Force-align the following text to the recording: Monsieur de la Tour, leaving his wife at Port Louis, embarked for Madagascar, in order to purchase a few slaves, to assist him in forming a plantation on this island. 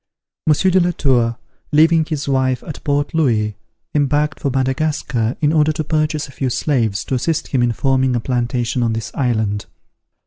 Monsieur 0.47 0.71
de 0.71 0.79
la 0.79 0.89
Tour, 0.93 1.37
leaving 1.71 2.05
his 2.05 2.27
wife 2.27 2.63
at 2.63 2.83
Port 2.83 3.13
Louis, 3.13 3.55
embarked 3.93 4.39
for 4.39 4.49
Madagascar, 4.49 5.37
in 5.41 5.53
order 5.53 5.71
to 5.73 5.83
purchase 5.83 6.27
a 6.27 6.31
few 6.31 6.49
slaves, 6.49 7.05
to 7.05 7.13
assist 7.13 7.49
him 7.49 7.61
in 7.61 7.71
forming 7.71 8.15
a 8.15 8.19
plantation 8.19 8.81
on 8.81 8.93
this 8.93 9.11
island. 9.13 9.67